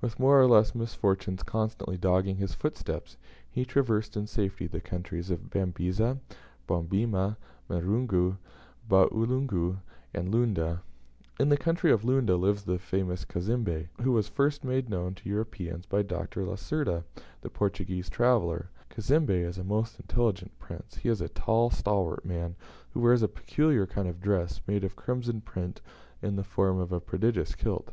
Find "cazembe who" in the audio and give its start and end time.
13.24-14.10